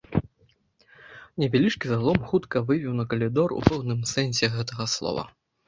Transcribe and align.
Невялічкі 1.43 1.85
залом 1.91 2.19
хутка 2.33 2.57
вывеў 2.71 2.93
на 3.03 3.07
калідор 3.13 3.49
у 3.61 3.63
пэўным 3.71 4.05
сэнсе 4.17 4.53
гэтага 4.59 4.93
слова. 4.99 5.23